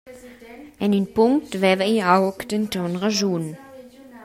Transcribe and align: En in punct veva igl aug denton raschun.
En 0.83 0.91
in 0.99 1.07
punct 1.15 1.51
veva 1.61 1.85
igl 1.93 2.07
aug 2.15 2.37
denton 2.49 2.93
raschun. 3.01 3.45